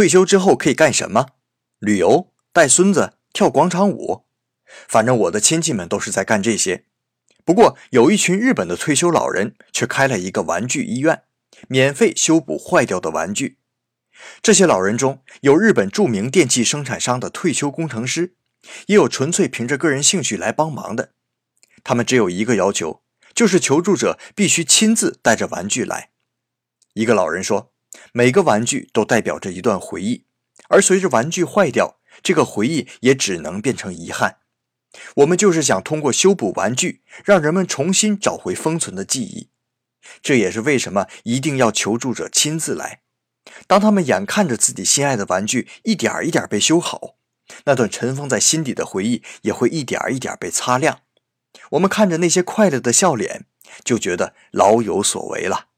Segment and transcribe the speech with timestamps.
[0.00, 1.26] 退休之后可以干什么？
[1.78, 4.24] 旅游、带孙子、跳广场舞。
[4.88, 6.86] 反正我的亲戚们都是在干这些。
[7.44, 11.24] 不过，有一群日本的退休老人却开了一个玩具医院，
[11.68, 13.58] 免费修补坏掉的玩具。
[14.40, 18.32] 这些老人中有日本著名电器生产商的退休工程师，
[18.86, 21.10] 也有纯粹凭着个人兴趣来帮忙的。
[21.84, 23.02] 他们只有一个要求，
[23.34, 26.08] 就是求助者必须亲自带着玩具来。
[26.94, 27.74] 一个老人说
[28.12, 30.24] ：“每个玩具都代表着一段回忆，
[30.68, 34.38] 而随着玩具坏掉，这个回忆也只能变成遗憾。”
[35.16, 39.48] 我们就是想通过修补玩具，让人们重新找回封存的记忆。
[40.20, 43.02] 这也是为什么一定要求助者亲自来。
[43.68, 47.14] 当他们眼看着自己心爱的玩具一点一点被修好，
[47.66, 51.02] 那段尘封在心底的回忆也会一点一点被擦亮。
[51.70, 53.46] 我们看着那些快乐的笑脸，
[53.84, 55.68] 就觉得老有所为了。